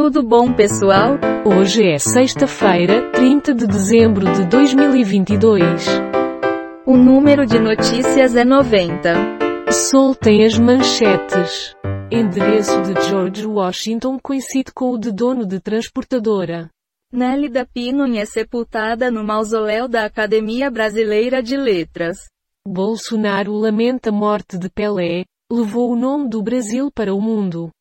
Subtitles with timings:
[0.00, 1.18] Tudo bom, pessoal?
[1.44, 5.86] Hoje é sexta-feira, 30 de dezembro de 2022.
[6.86, 9.72] O número de notícias é 90.
[9.72, 11.74] Sol tem as manchetes.
[12.12, 16.70] Endereço de George Washington coincide com o de dono de transportadora.
[17.12, 22.18] Nélida Pinon é sepultada no mausoléu da Academia Brasileira de Letras.
[22.64, 27.72] Bolsonaro lamenta a morte de Pelé, levou o nome do Brasil para o mundo.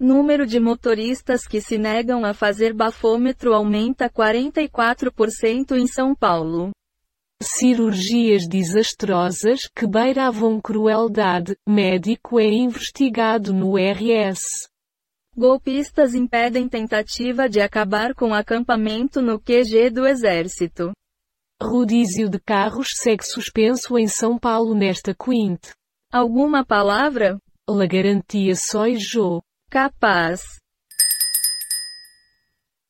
[0.00, 6.70] Número de motoristas que se negam a fazer bafômetro aumenta 44% em São Paulo.
[7.42, 14.66] Cirurgias desastrosas que beiravam crueldade, médico é investigado no RS.
[15.36, 20.92] Golpistas impedem tentativa de acabar com acampamento no QG do Exército.
[21.62, 25.72] Rodízio de carros segue suspenso em São Paulo nesta quinte.
[26.10, 27.38] Alguma palavra?
[27.68, 29.42] La garantia só Jô.
[29.70, 30.42] Capaz.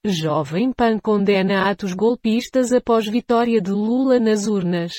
[0.02, 4.94] Jovem Pan condena atos golpistas após vitória de Lula nas urnas.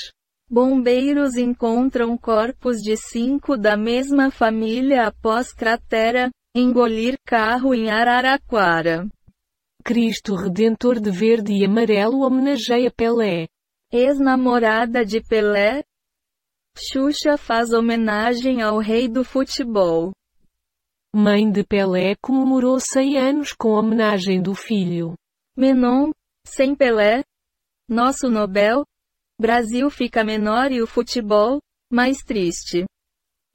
[0.48, 9.08] Bombeiros encontram corpos de cinco da mesma família após cratera, engolir carro em Araraquara.
[9.84, 13.48] Cristo Redentor de verde e amarelo homenageia Pelé.
[13.92, 15.82] Ex-namorada de Pelé?
[16.78, 20.12] Xuxa faz homenagem ao rei do futebol.
[21.14, 25.14] Mãe de Pelé comemorou 100 anos com homenagem do filho.
[25.58, 26.12] Menon,
[26.48, 27.22] sem Pelé?
[27.86, 28.86] Nosso Nobel?
[29.38, 31.60] Brasil fica menor e o futebol,
[31.92, 32.86] mais triste.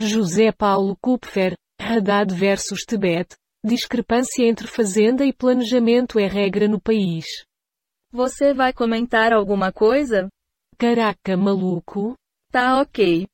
[0.02, 7.24] José Paulo Kupfer, Haddad versus Tebet, discrepância entre fazenda e planejamento é regra no país.
[8.12, 10.28] Você vai comentar alguma coisa?
[10.76, 12.14] Caraca maluco?
[12.52, 13.26] Tá ok.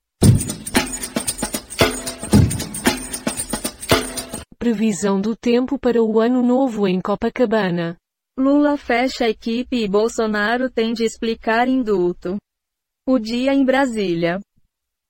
[4.62, 7.96] Previsão do tempo para o ano novo em Copacabana.
[8.38, 12.36] Lula fecha a equipe e Bolsonaro tem de explicar indulto.
[13.05, 14.38] O dia em Brasília.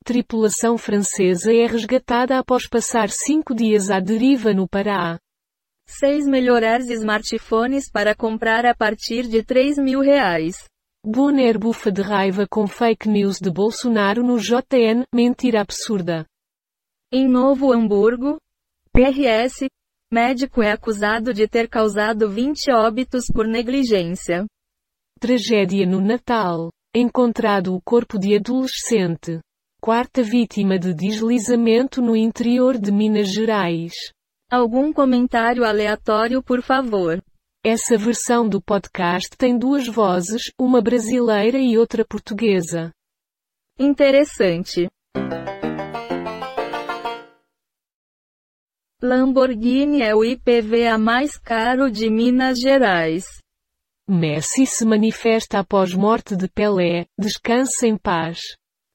[0.07, 5.19] Tripulação francesa é resgatada após passar cinco dias à deriva no Pará.
[5.87, 10.65] Seis melhores smartphones para comprar a partir de 3 mil reais.
[11.05, 16.25] Bonner bufa de raiva com fake news de Bolsonaro no JN, mentira absurda.
[17.13, 18.39] Em Novo Hamburgo,
[18.95, 19.69] PRS,
[20.13, 24.45] médico é acusado de ter causado 20 óbitos por negligência.
[25.19, 26.71] Tragédia no Natal.
[26.95, 29.41] Encontrado o corpo de adolescente.
[29.81, 33.95] Quarta vítima de deslizamento no interior de Minas Gerais.
[34.51, 37.19] Algum comentário aleatório, por favor.
[37.65, 42.93] Essa versão do podcast tem duas vozes, uma brasileira e outra portuguesa.
[43.79, 44.87] Interessante.
[49.05, 53.25] Lamborghini é o IPVA mais caro de Minas Gerais.
[54.09, 58.39] Messi se manifesta após morte de Pelé, descanse em paz.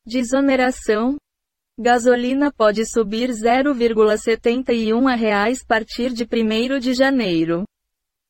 [0.05, 1.17] Desoneração.
[1.77, 7.65] Gasolina pode subir 0,71 a reais a partir de 1 de janeiro.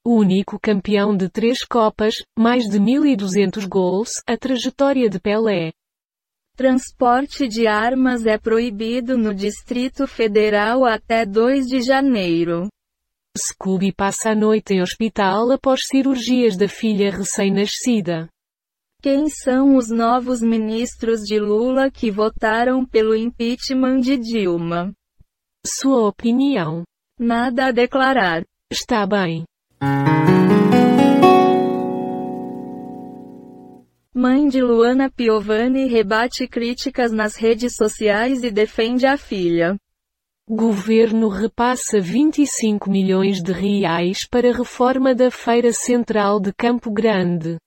[0.04, 5.72] O único campeão de três Copas, mais de 1.200 gols, a trajetória de Pelé.
[6.58, 12.68] Transporte de armas é proibido no Distrito Federal até 2 de janeiro.
[13.38, 18.28] Scooby passa a noite em hospital após cirurgias da filha recém-nascida.
[19.04, 24.92] Quem são os novos ministros de Lula que votaram pelo impeachment de Dilma?
[25.64, 26.82] Sua opinião.
[27.20, 28.44] Nada a declarar.
[28.72, 29.46] Está bem.
[34.20, 39.78] Mãe de Luana Piovani rebate críticas nas redes sociais e defende a filha.
[40.50, 47.58] Governo repassa 25 milhões de reais para reforma da Feira Central de Campo Grande.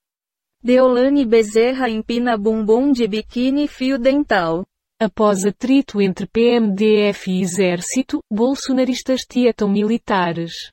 [0.61, 4.67] Deolane Bezerra empina bumbum de biquíni fio dental.
[5.01, 10.73] Após atrito entre PMDF e Exército, bolsonaristas tietam militares.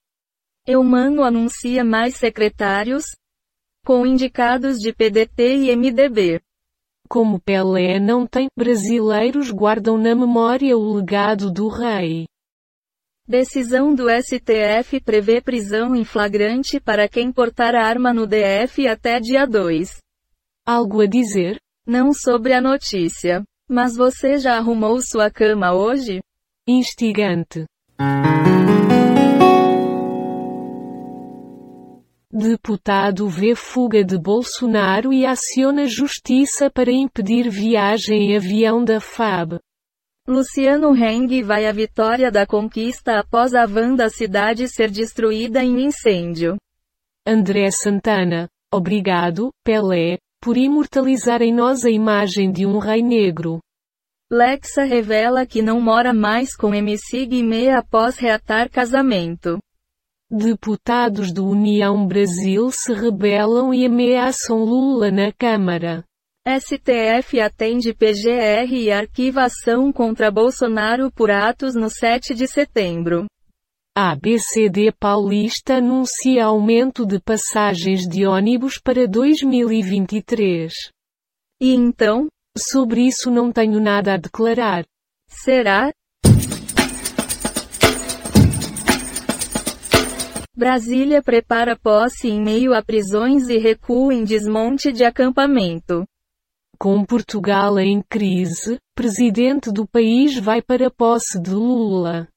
[0.65, 3.05] Eumano anuncia mais secretários,
[3.87, 6.41] com indicados de PDT e MDB.
[7.07, 12.25] Como Pelé não tem, brasileiros guardam na memória o legado do rei.
[13.25, 19.47] Decisão do STF prevê prisão em flagrante para quem portar arma no DF até dia
[19.47, 19.99] 2.
[20.65, 21.57] Algo a dizer?
[21.87, 23.41] Não sobre a notícia.
[23.69, 26.19] Mas você já arrumou sua cama hoje?
[26.67, 27.63] Instigante.
[32.39, 39.57] Deputado vê fuga de Bolsonaro e aciona justiça para impedir viagem em avião da FAB.
[40.27, 45.85] Luciano Heng vai à vitória da conquista após a van da cidade ser destruída em
[45.85, 46.57] incêndio.
[47.25, 48.47] André Santana.
[48.71, 53.57] Obrigado, Pelé, por imortalizar em nós a imagem de um rei negro.
[54.29, 59.57] Lexa revela que não mora mais com MC Guimê após reatar casamento.
[60.29, 66.03] Deputados do União Brasil se rebelam e ameaçam Lula na Câmara.
[66.45, 73.25] STF atende PGR e arquivação contra Bolsonaro por atos no 7 de setembro.
[73.97, 80.73] A ABCD Paulista anuncia aumento de passagens de ônibus para 2023.
[81.61, 82.27] E então?
[82.57, 84.85] Sobre isso não tenho nada a declarar.
[85.29, 85.89] Será?
[90.57, 96.03] Brasília prepara posse em meio a prisões e recuo em desmonte de acampamento.
[96.79, 102.27] Com Portugal em crise, presidente do país vai para posse de Lula.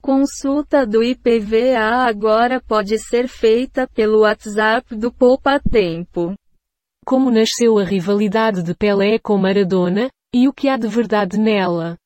[0.00, 6.34] Consulta do IPVA agora pode ser feita pelo WhatsApp do Poupa Tempo.
[7.04, 11.96] Como nasceu a rivalidade de Pelé com Maradona, e o que há de verdade nela?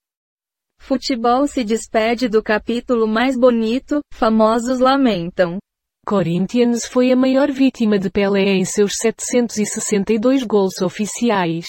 [0.83, 5.59] Futebol se despede do capítulo mais bonito, famosos lamentam.
[6.05, 11.69] Corinthians foi a maior vítima de Pelé em seus 762 gols oficiais.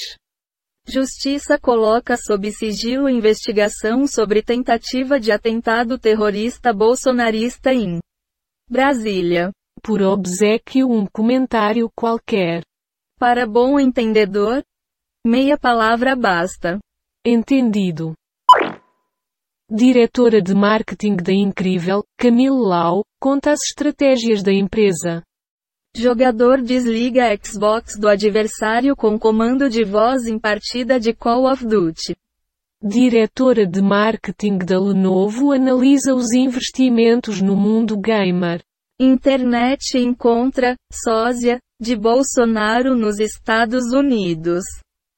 [0.87, 7.99] Justiça coloca sob sigilo investigação sobre tentativa de atentado terrorista bolsonarista em
[8.67, 9.51] Brasília.
[9.83, 12.63] Por obsequio um comentário qualquer.
[13.19, 14.63] Para bom entendedor,
[15.23, 16.79] meia palavra basta.
[17.23, 18.15] Entendido.
[19.71, 25.23] Diretora de marketing da Incrível, Camille Lau, conta as estratégias da empresa.
[25.95, 31.65] Jogador desliga a Xbox do adversário com comando de voz em partida de Call of
[31.65, 32.13] Duty.
[32.83, 38.61] Diretora de marketing da Lenovo analisa os investimentos no mundo gamer.
[38.99, 44.65] Internet encontra sósia de Bolsonaro nos Estados Unidos.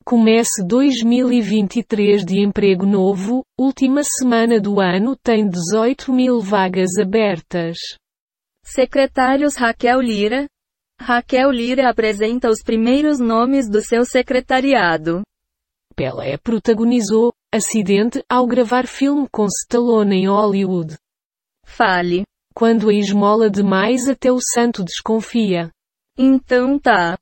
[0.07, 7.75] Comece 2023 de emprego novo, última semana do ano tem 18 mil vagas abertas.
[8.63, 10.45] Secretários Raquel Lira.
[11.01, 15.23] Raquel Lira apresenta os primeiros nomes do seu secretariado.
[15.95, 20.95] Pelé protagonizou acidente ao gravar filme com Stallone em Hollywood.
[21.65, 22.25] Fale.
[22.53, 25.71] Quando a esmola demais até o santo desconfia.
[26.15, 27.17] Então tá.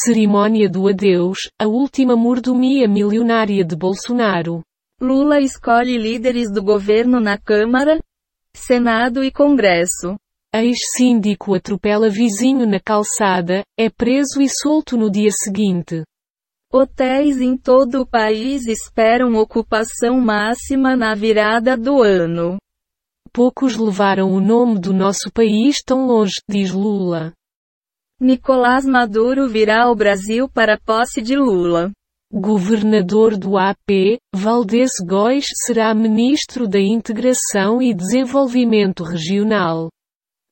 [0.00, 4.62] Cerimônia do adeus, a última mordomia milionária de Bolsonaro.
[5.00, 7.98] Lula escolhe líderes do governo na Câmara,
[8.54, 10.14] Senado e Congresso.
[10.54, 16.04] Ex-síndico atropela vizinho na calçada, é preso e solto no dia seguinte.
[16.72, 22.56] Hotéis em todo o país esperam ocupação máxima na virada do ano.
[23.32, 27.32] Poucos levaram o nome do nosso país tão longe, diz Lula.
[28.20, 31.92] Nicolás Maduro virá ao Brasil para a posse de Lula.
[32.32, 39.88] Governador do AP, Valdez Góes será ministro da Integração e Desenvolvimento Regional.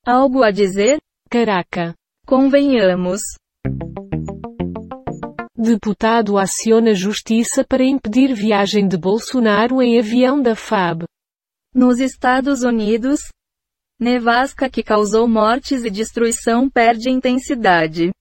[0.06, 0.98] Algo a dizer?
[1.28, 1.92] Caraca.
[2.24, 3.20] Convenhamos.
[5.56, 11.02] Deputado aciona justiça para impedir viagem de Bolsonaro em avião da FAB.
[11.74, 13.20] Nos Estados Unidos,
[13.98, 18.12] nevasca que causou mortes e destruição perde intensidade.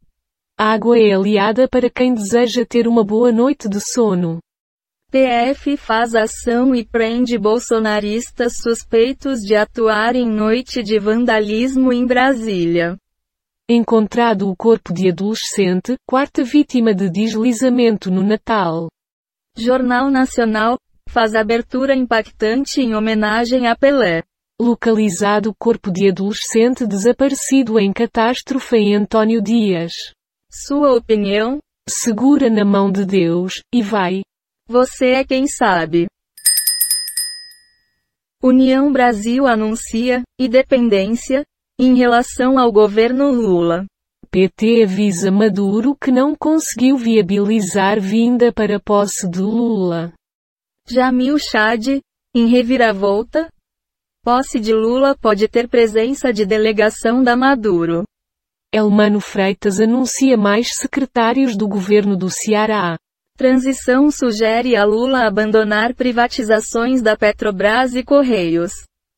[0.57, 4.39] Água é aliada para quem deseja ter uma boa noite de sono.
[5.11, 12.97] PF faz ação e prende bolsonaristas suspeitos de atuar em noite de vandalismo em Brasília.
[13.69, 18.89] Encontrado o corpo de adolescente, quarta vítima de deslizamento no Natal.
[19.57, 20.77] Jornal Nacional
[21.09, 24.21] faz abertura impactante em homenagem a Pelé.
[24.59, 30.13] Localizado corpo de adolescente desaparecido em catástrofe em Antônio Dias.
[30.49, 31.59] Sua opinião?
[31.89, 34.21] Segura na mão de Deus, e vai.
[34.69, 36.07] Você é quem sabe.
[38.41, 41.43] União Brasil anuncia independência
[41.77, 43.85] em relação ao governo Lula.
[44.31, 50.13] PT avisa Maduro que não conseguiu viabilizar vinda para posse de Lula.
[50.87, 51.99] Jamil Chad,
[52.33, 53.49] em reviravolta,
[54.25, 58.03] posse de Lula pode ter presença de delegação da Maduro.
[58.73, 62.97] Elmano Freitas anuncia mais secretários do governo do Ceará.
[63.37, 68.71] Transição sugere a Lula abandonar privatizações da Petrobras e Correios.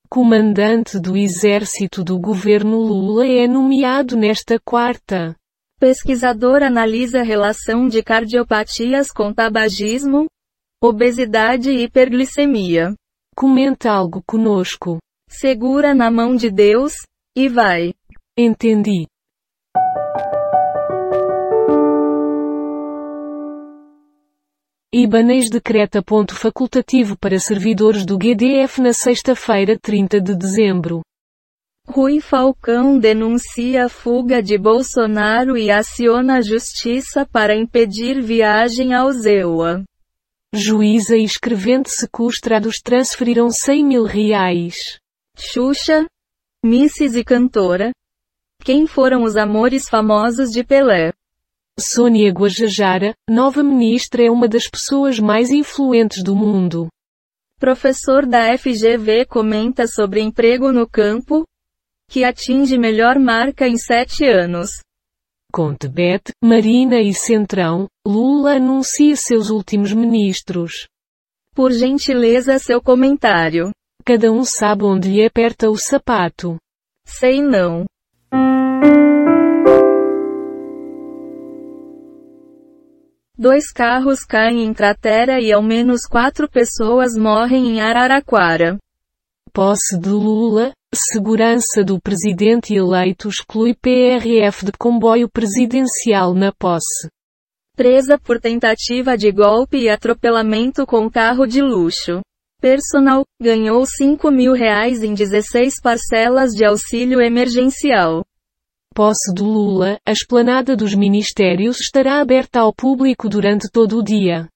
[0.09, 5.33] Comandante do exército do governo Lula é nomeado nesta quarta.
[5.79, 10.25] Pesquisador analisa a relação de cardiopatias com tabagismo,
[10.83, 12.93] obesidade e hiperglicemia.
[13.39, 14.97] Comenta algo conosco.
[15.29, 16.93] Segura na mão de Deus,
[17.37, 17.93] e vai.
[18.35, 19.05] Entendi.
[24.91, 31.01] Ibanez decreta ponto facultativo para servidores do GDF na sexta-feira 30 de dezembro.
[31.87, 39.11] Rui Falcão denuncia a fuga de Bolsonaro e aciona a justiça para impedir viagem ao
[39.11, 39.83] Zewa.
[40.59, 44.99] Juíza e escrevente sequestrados transferiram 100 mil reais.
[45.37, 46.07] Xuxa,
[46.65, 47.91] Misses e cantora.
[48.63, 51.13] Quem foram os amores famosos de Pelé?
[51.79, 56.87] Sônia Guajajara, nova ministra é uma das pessoas mais influentes do mundo.
[57.59, 61.43] Professor da FGV comenta sobre emprego no campo,
[62.09, 64.81] que atinge melhor marca em sete anos.
[65.51, 70.87] Com Tebet, Marina e Centrão, Lula anuncia seus últimos ministros.
[71.55, 73.71] Por gentileza seu comentário.
[74.05, 76.57] Cada um sabe onde lhe aperta o sapato.
[77.05, 77.85] Sei não.
[83.37, 88.77] Dois carros caem em cratera e ao menos quatro pessoas morrem em Araraquara.
[89.53, 97.09] Posse de Lula, segurança do presidente eleito exclui PRF de comboio presidencial na posse.
[97.75, 102.21] Presa por tentativa de golpe e atropelamento com carro de luxo.
[102.59, 108.25] Personal, ganhou 5 mil reais em 16 parcelas de auxílio emergencial.
[108.93, 114.47] Posse do Lula, a esplanada dos ministérios estará aberta ao público durante todo o dia.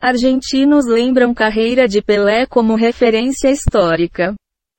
[0.00, 4.32] Argentinos lembram carreira de Pelé como referência histórica.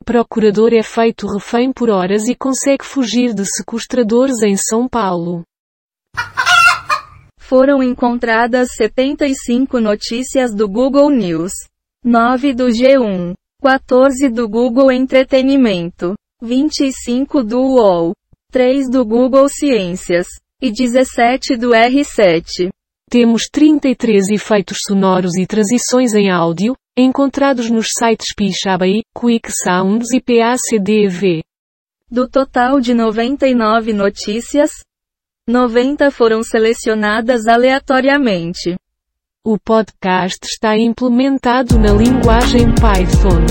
[0.05, 5.43] Procurador é feito refém por horas e consegue fugir de sequestradores em São Paulo.
[7.38, 11.51] Foram encontradas 75 notícias do Google News.
[12.05, 13.33] 9 do G1.
[13.61, 16.13] 14 do Google Entretenimento.
[16.41, 18.13] 25 do UOL.
[18.53, 20.27] 3 do Google Ciências.
[20.61, 22.69] E 17 do R7.
[23.10, 30.22] Temos 33 efeitos sonoros e transições em áudio, encontrados nos sites Pixabay, Quick Sounds e
[30.22, 31.42] PACDV.
[32.12, 34.70] Do total de 99 notícias,
[35.48, 38.75] 90 foram selecionadas aleatoriamente.
[39.44, 43.42] O podcast está implementado na linguagem Python,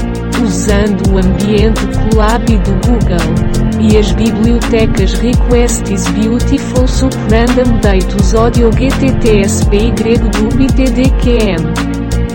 [0.40, 1.80] usando o ambiente
[2.12, 9.92] Colab do Google, e as bibliotecas Request is Beautiful Soup Random Datus Audio GTTSPY
[10.30, 11.62] do BTDQM.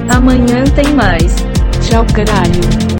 [0.09, 1.35] Amanhã tem mais.
[1.81, 2.83] Tchau caralho.